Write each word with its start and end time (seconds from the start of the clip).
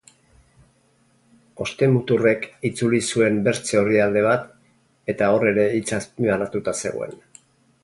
Ostemuturrek 1.65 2.47
itzuli 2.71 3.03
zuen 3.13 3.37
bertze 3.49 3.79
orrialde 3.83 4.25
bat 4.31 4.49
et 5.15 5.23
hor 5.29 5.49
ere 5.55 5.69
hitz 5.77 5.87
azpimarratuta 6.01 6.77
zegoen. 6.83 7.17